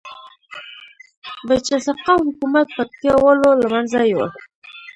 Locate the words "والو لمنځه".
3.23-4.01